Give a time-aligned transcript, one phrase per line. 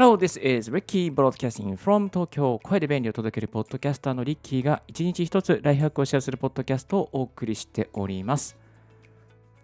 [0.00, 2.58] Hello, this is Ricky Broadcasting from 東京。
[2.62, 8.56] 声で便利を届けるポッドキャスターのリッキーが一日一つライフハックをシェアするポッドキャストをお送りしております。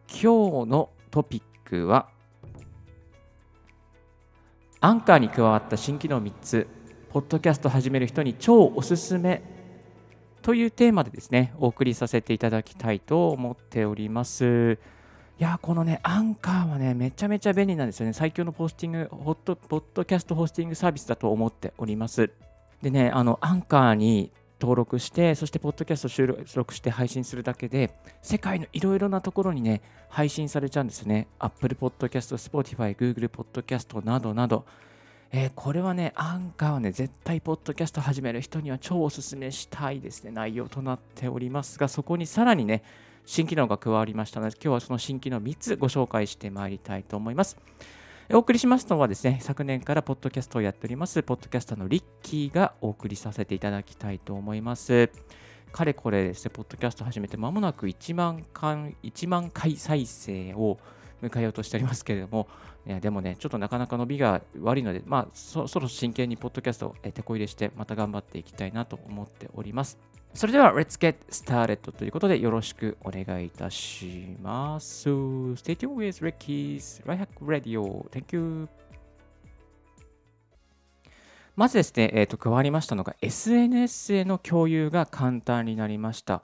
[0.08, 2.10] 今日のトピックは、
[4.80, 6.66] アンカーに加わった新機能3つ、
[7.08, 9.42] ポッドキャスト始める人に超おすすめ
[10.42, 14.78] というテーマでですね、お送りさせていただきたいと思っております。
[15.38, 18.14] いやこのね、アンカーはね、めちゃめちゃ便利なんですよね。
[18.14, 22.30] 最強のポスティング、ホット、ポッドキャストホスティングサービスだと思っております。
[22.80, 31.26] でね、あの、アンカーに登録して、そして、ポッドキャスト収録して配信するだけで、世界のいろいろなところにね、配信されちゃうんですね。
[31.38, 34.64] Apple Podcast、Spotify、Google Podcast などなど。
[35.32, 42.82] えー、これはね、アンカーはね、絶対、ポッドキャスト始める人には超おすすめしたいですね、内容となっておりますが、そこにさらにね、
[43.26, 47.58] 新機能が加わりましたので、今日はその新機能3つご紹介してまいりたいと思います。
[48.32, 55.10] お送りしますのはですね、昨年からポッドキャストをやっております、ポッドキャスターのリッキーがお送りさせていただきたいと思います。
[55.72, 60.78] かれこれですね、ポッドキャスト始めて間もなく1万回 ,1 万回再生を
[61.20, 62.48] 迎えようとしておりますけれども、
[62.86, 69.98] でもね、ちょっとなかなか伸びが悪いので、まあ、そそろ真剣にポッドキャストを手こ入れして、また頑張っていきたいなと思っております。
[70.36, 75.08] それでは、Let's get started ということで、よろしくお願いいたします。
[75.08, 78.06] Stay tuned with Ricky's Right Hack Radio.
[78.10, 78.68] Thank you.
[81.56, 86.42] まずですね、えー、と加わりましたのが SNS への共有が簡単になりました。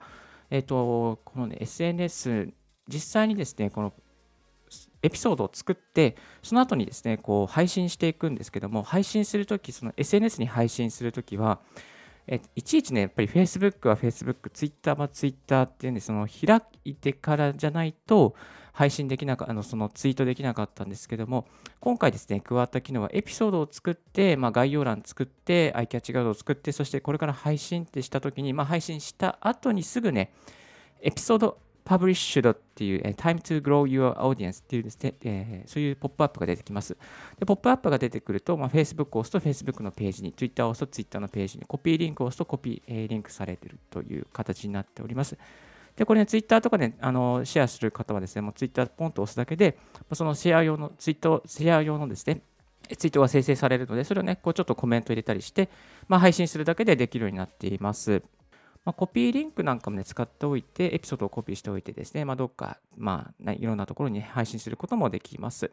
[0.49, 2.51] えっ、ー、と、この、ね、SNS、
[2.87, 3.93] 実際にですね、この
[5.03, 11.59] エピソードを作って、その後にですね、こう配信していくんですけども、配信するとき、その SNS に配信するときは、
[12.27, 18.35] えいちいちね、やっぱり Facebook は Facebook、Twitter は Twitter っていうんで、その開いてからじゃないと
[18.71, 21.47] 配信できなかあのそのツイートできなかったんですけども、
[21.79, 30.33] 今回ですね、加わった機能はエピソードを作って、まあ、概要欄作って、アイキャッチガードを作って、そしてこれから配信ってしたときに、まあ、配信した後にすぐね、
[31.01, 36.97] エピソード Published っていう、えー、Time to Grow Your Audience っていうですね、えー、そういうポップアップが出てきます。
[37.39, 45.37] でポップアップが出てくると、まあ、Facebook を押すと Facebook のページに、Twitter を押すと Twitter のページに、コピーリンクを押すとコピー、えー、リンクされているという形になっております。
[45.95, 49.77] で、これね、Twitter とかで、ね、あのシェアする方はですね、もう Twitter ポンと押すだけで、
[50.13, 52.41] そのシェア用の、ツイート、シェア用のですね、
[52.97, 55.69] ツイートが生成されるので、それをね、こうちょっとコメント入れたりして、
[56.07, 58.23] まあ、配信するだけでできるようになっています。
[58.85, 65.71] まあ、コピーリンクなんかもね、使っておいて、エピソードをコピーしておいてですね、まあ、どっか、まあ、いろんなところに配信することもできます。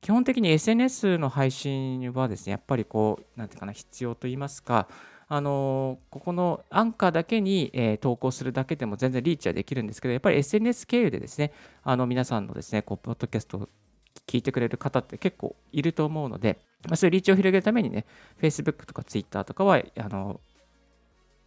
[0.00, 4.88] 基本的に SNS の配信はですね、やっぱりこう、なんていうかな、必要といいますか、
[5.28, 13.68] あのここのアンカーだけに、えー、投稿するだけでも全然リーチはできるんですけど、やっぱり SNS 経由でですね、あの皆さんのですね、こうポッドキャストを
[14.26, 18.04] 聞いてくれる方って結構いると思うので、まあ、そういうリーチを広げるためにね、
[18.40, 20.40] Facebook とか Twitter とかはあの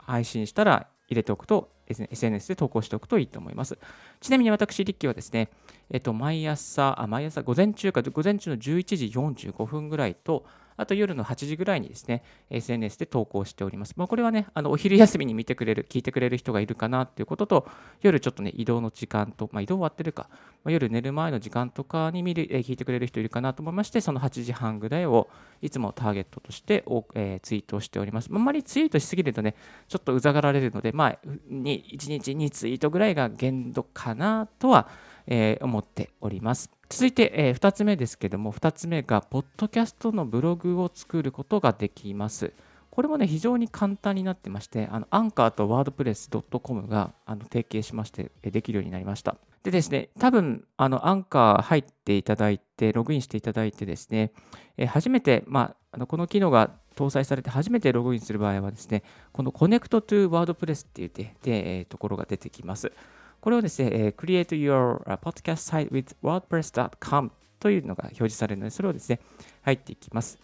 [0.09, 3.77] 配信したら入れておくと、SNS で投稿しておくといいと思います。
[4.19, 5.49] ちなみに私、リッキーはですね、
[5.89, 10.45] えっと、毎朝、あ毎朝、午前中か、午前中の11時45分ぐらいと、
[10.79, 13.93] あと夜の8時ぐらいにですね、SNS で投稿しております。
[13.97, 17.67] まあ、これはね、あのお昼休みに見てくれる、聞いてくれる人がいるかなっていうことと、
[18.01, 20.29] 夜ちょっとね、移動の時間と、まあ、移動終わってるか、
[20.63, 25.27] まあ、夜寝る前の時間とかに見る、え、聞いてくれる人いるかなと思いまして、その8時半ぐらいを
[25.61, 28.29] いつもターゲットとしてお、えー、ツイートしております。
[28.31, 29.55] あんまりツイートしすぎるとね、
[29.89, 31.19] ちょっとうざがられるので、まあ、
[31.49, 34.87] 1日2ツイートぐらいが限度かなとは、
[35.29, 36.71] えー、思っております。
[36.89, 42.51] 続いて、えー、2つ目ですけども、2つ目が、ポッドキャストのブログを作ることができます。
[42.89, 49.37] これもね、非常に簡単になってまして、アンカーとワードプレス .com があの提携しまして、できるようになりました。
[49.61, 54.31] でですね、多分、あのアンカー入っていただいて、ログインしていただいてですね、
[54.77, 62.91] え初めて、まあ、あのこの機能が搭載されて初めてログインする場合はですね、この Connect to WordPress っていうで、でえー、ところが出てきます。
[63.41, 69.19] これをですね、えー、Create Your Podcast Site with WordPress.com というのが表示されるので、それをですね、
[69.61, 70.39] 入っていきます。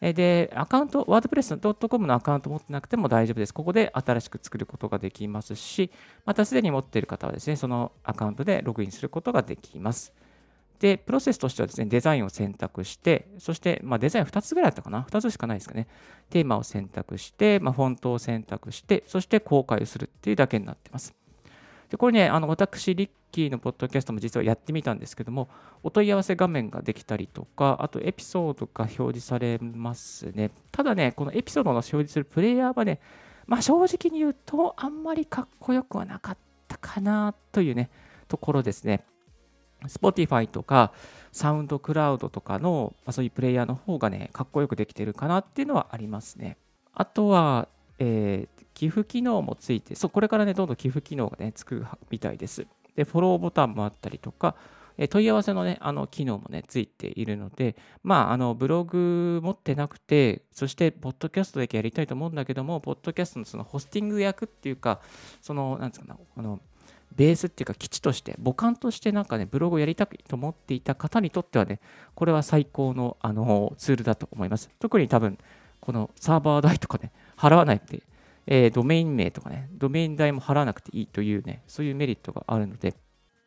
[0.00, 3.52] で、アカウント、WordPress.com のアカウント持ってなくても大丈夫です。
[3.52, 5.90] ここで新しく作ることができますし、
[6.24, 10.14] またすでに持っている方はですね、そのアカウントでログインすることができます。
[10.78, 15.86] で、プロセスとしてはですね、デザインを選択して、そして、まあ、デザイン2つぐらいだったかな ?2 つしかないですかね。
[16.30, 21.14] テーマを選択して、まあ、フォントを選択して、そして公開をするっていうだけになってます。
[21.90, 25.48] でこれね、あの私、リッキーのポッドキャストも実はやってみたんですけども、
[25.82, 30.52] お問い合わせ画面ができたりとか、あとエピソードが表示されますね。
[30.70, 33.00] ただね、このエピソードの表示するプレイヤーはね、
[33.46, 36.38] まあ、正直に言うと、あんまりかっこよくはなかっ
[36.68, 37.90] たかなというね、
[38.28, 39.04] ところですね。
[39.88, 40.92] Spotify とか
[41.32, 46.56] サウンドクラウドとかの、まあ、そういうプレイヤーの方がね、かっこよくできてるかなっていうのはありますね。
[46.92, 52.66] あとは、えー、寄付機能もついて、そう、これからね、どんどん寄付機能がね、つくみたいです。
[52.96, 54.56] で、フォローボタンもあったりとか、
[54.96, 65.02] え問い合わせのね、あの機能もね、ついているので、まあ、あのブログ持ってなくて、そして、ポッドキャストだけやりたいと思うんだけども、ポッドキャストのそのホスティング役っていうか、
[65.42, 66.58] その、なんですかね、あの、
[67.14, 71.80] ベースっていうか基地として母艦としてなんかねブログをやりたいと思っていた方にとってはね
[72.14, 75.36] これは最高のあのツールだと思います特に多分
[75.80, 78.02] このサーバー代とかね払わないで、
[78.46, 82.94] えー、ドメイン名とかねドメイン代も払わなくていいというねそういうメリットがあるので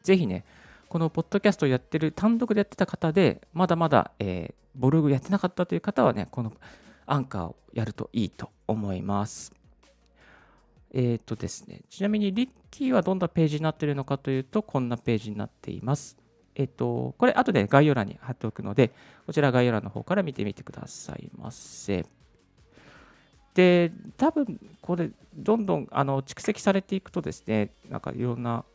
[0.03, 0.45] ぜひね
[0.89, 6.53] このポッドキャストをやってる単独でやってた方でまだまだ、えー、ブログやってなかったという方はねこの
[7.05, 9.53] アンカーをやるといいと思います
[10.93, 16.17] えっ、ー、とですね、ちなみにリッキーはどんなページになってるのかというと、こんなページになっています。
[16.55, 18.91] えっ、ー、と、これ後で概要欄に貼っておくので、
[19.25, 22.05] こちら概要欄の方から見てみてくださいませ。
[23.53, 28.65] で、多分これ、どんどんあの蓄積されていくとですね、なんかいろんな、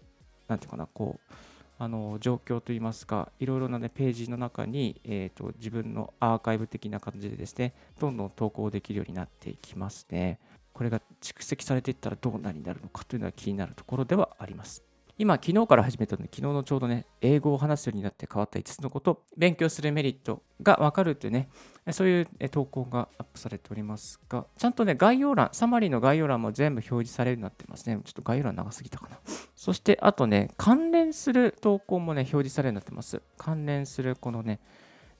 [0.46, 1.32] なんていうかな、こう、
[1.80, 10.38] あの状況といいますか、いろいろな、ね、ページの中に、えーと自分のアーカイブ的な感じでですね、どんどん投稿できるようになっていきますね。
[10.72, 14.87] これが蓄積されていったらどうなになるのかというのは気になるところではあります。
[15.20, 21.48] 今、昨日から始めたので、昨日のちょうどね、英語を話すようになって変わった5つのこと、勉強するメリットがわかるというね、
[21.90, 28.00] そういう投稿がアップされておりますが、ちゃんとね、概要欄、サマリーの概要欄も全部表示されるようになってますね。
[28.04, 29.18] ちょっと概要欄長すぎたかな。
[29.56, 33.20] そして、あとね、関連する投稿もね、表示されるようになってます。
[33.38, 34.60] 関連するこのね、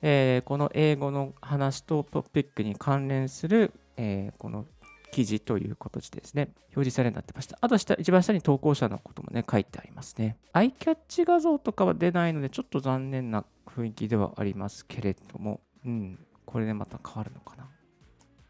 [0.01, 4.65] えー、この英語の話とトピックに関連する、えー、この
[5.11, 7.59] 記事という形でですね、表示されるようになってました。
[7.61, 10.37] あと下、一番下に投稿者のこともね、書いてありますね。
[10.53, 17.69] アイキャッチ画像とかは出ないので、ちょっと残念な雰囲気ではありますけれども、うん、これでまた変わるのかな。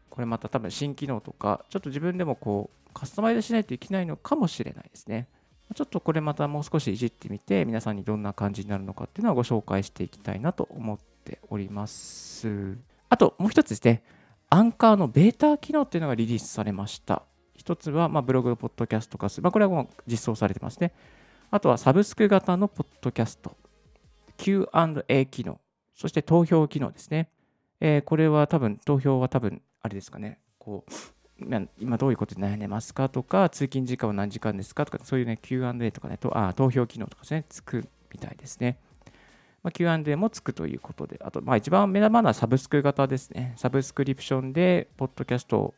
[0.09, 5.27] これまた多分新機能とか、ちょっと自分でもこう、カスタマイズしないといけないのかもしれないですね。
[5.75, 12.77] ちょっとこれまたもう少しいじってみて、皆さんにどんな感じになるのかっていうのはご紹介していきたいなと思っております。
[13.09, 14.03] あともう一つですね、
[14.51, 17.23] アンカーのベータ機能っていうのがリリースされました。
[17.55, 19.43] 一つは、ま、ブログ、ポッドキャスト化する。
[19.43, 20.91] まあ、これはもう実装されてますね。
[21.51, 23.55] あとはサブスク型のポッドキャスト、
[24.37, 25.59] Q&A 機能、
[25.93, 27.29] そして投票機能ですね。
[27.79, 30.91] えー、これは多分、投票は多分、あれですかね、こう、
[31.79, 38.79] 今どういうことで悩んでますかとか、通勤時間は何時間ですかとか、そういうね、Q&A とかね、とあ投票機能とかですね、つくみたいですね。
[39.63, 43.53] まあ、Q&A もつくということで、あと、まあ、一番目玉なサブスク型ですね。
[43.57, 45.73] サブスクリプションで、ポッドキャストを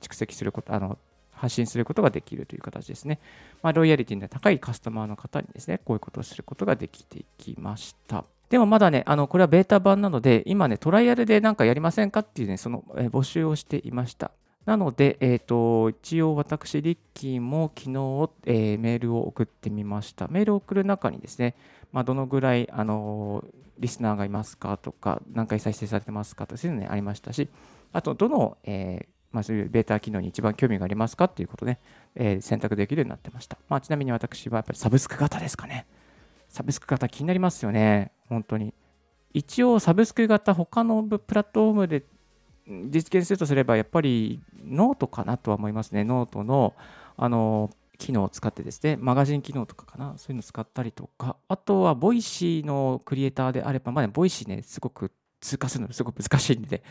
[0.00, 0.98] 蓄積すること、あの、
[1.32, 3.20] 発信することができるという形ですね。
[3.62, 8.24] まあ、ロイヤリティの高いカスタマーの方にですね、こういうことをすることができていきました。
[8.48, 14.30] でもまだね、あのこれはベータ版なので、今ね、トライアルで何かやりませんかっていうね、その、募集をしていました。
[14.66, 20.26] なので、えーと、一応私、リッキーも昨日、えー、メールを送ってみました。
[20.28, 21.54] メールを送る中にですね、
[21.96, 23.42] まあ、どのぐらい、あの
[23.78, 27.48] リスナーがいますかとか、何回再生されてますかとか、そういうのね、ありましたし、
[27.94, 31.80] あと、どの、えー、まあ、そういうベータ機能に一番興味がありますかっていうことね、
[32.14, 33.56] えー、選択できるようになってました。
[33.70, 35.86] まあ、ちなみに私はやっぱりサブスク型ですかね。
[36.50, 38.74] サブスク型気になりますよね、本当に。
[39.32, 42.04] 一応、サブスク型、他のプラットフォームで
[42.90, 46.04] 実現するとすれば、やっぱりノートかなとは思いますね。
[46.04, 46.74] ノートの、
[47.16, 56.82] あの、機能を使ってですね、マガジン機能とかかな、そういうのを使ったりとか、あとは、 Voicy のクリエイターであれば、まあ、ね、 Voicy ね、すごく通過するのすごく難しいんで、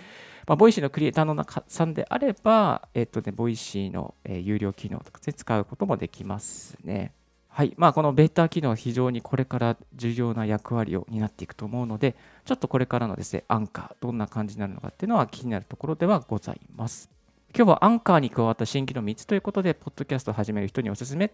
[0.48, 7.14] まあ、 Voicy のクリエイターの皆さんであれば、えっ、とね、 Voicy の、え、有料機能とかで使うこともできますね。
[7.56, 7.74] はい。
[7.78, 17.15] まあ、このベータ機能は非常にこれから重要な役割を担っていくと思うので、ちょっとこれからのですね、アンカー、どんな感じになるのかっていうのは気になるところではございます。
[17.58, 21.32] 今日はアンカーに加わった新規の3つということで、ポッドキャストを始める人におすすめ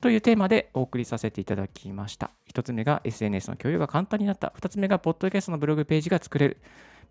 [0.00, 2.30] というテーマでお送りさせていただきました。
[2.52, 4.52] 1つ目が SNS の共有が簡単になった。
[4.56, 6.58] 2つ目がポッドキャストのブログページが作れる。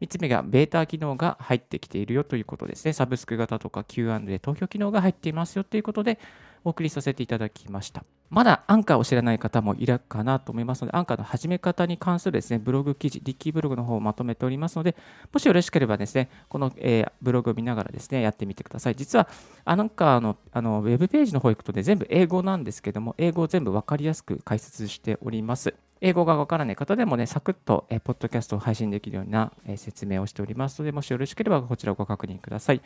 [0.04, 2.92] 3つ目がベータ機能が入ってきているよということですね。
[2.92, 6.20] サブスク型とか Q&A 投票機能が入っていますよということで
[6.66, 8.04] お送りさせていただきました。
[8.30, 14.96] まだアンカーを知らない方もいるかなと思いますので、アンカーの始め方に関するですね、ブログ記事、リッキーブログの方をまとめておりますので、
[15.32, 18.96] もしよろしければですね、この、えー、ブログを見ながらですね、やってみてください。
[18.96, 19.28] 実は、
[19.66, 25.76] アンカーのあのウェブページの方行くとね、全部英語なんですけども、英語を全部分かりやすく解説しております。
[26.06, 32.82] 英語がわからない方でもね、サクッと、えー、ポッドキャストを配信できるような、えー、説明をしておりますので、もしよろしければこちらをご確認ください。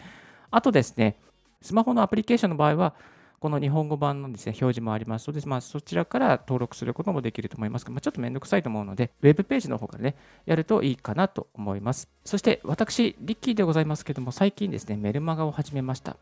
[0.51, 1.17] あとですね、
[1.63, 2.93] スマホのアプリケーションの場合は、
[3.39, 12.07] この日本語版のですね、表示もありますので、まあ、そちらから登録することもできると思いますが、まあ、ちょっとめんどくさいと思うので、ウェブページの方からね、やるといいかなと思います。
[12.23, 16.17] そして、私、リッキーでございますけども、最近ですね、メルマガを始めました。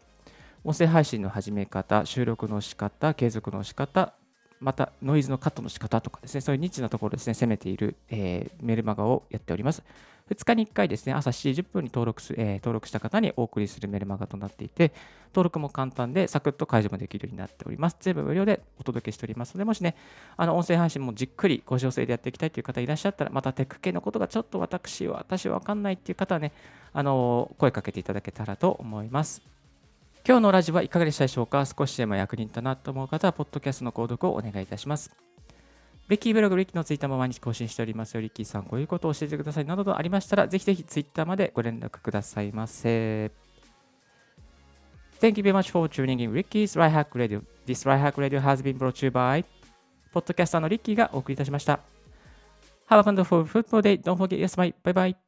[0.63, 4.13] 音声配信の始め方、収録の仕方、継続の仕方、
[4.65, 9.83] またノイズのカットの仕方とかですね、そういうニッチなところですね、攻めている、えー、メルマガをやっております。
[10.31, 14.91] 2日に1回ですね、朝7時10分に登録す、えー、登録した方にお送りするメルマガとなっていて、
[15.27, 17.97] 登録も簡単でサクッと解除もできるようになっております。
[17.99, 19.95] 全部無料でお届けしておりますので、もしね、
[20.35, 26.53] あの音声配信もじっくりご調整でやっていきたいという方いらっしゃったら、またテック系のことがちょっと私は、私はわかんないっていう方はね、
[26.91, 29.54] あの声かけていただけたらと思います。
[30.27, 31.63] 今日のラジオはいかがでしたでしょうか？
[31.65, 35.15] 少しでも役に立ったなと思う方は、ポッドキャストの購読をお願いいたします。
[36.09, 38.21] リッキーブログ、リッキーのツイッターも毎日更新しておりますよ。
[38.21, 43.31] リッキーさん、こういうことを教えてくださいなどとありましたら、ぜひぜひツイッターまでご連絡くださいませ。
[45.21, 47.43] Thank you very much for tuning in Ricky's Right Hack Radio.
[47.67, 49.45] This Right Hack Radio has been brought to you by
[50.11, 51.79] ポッドキャスターのリッキーがお送りいたしました。
[52.89, 54.01] Have a wonderful football day.
[54.01, 54.73] Don't forget, yes, bye.
[54.83, 55.24] Bye bye.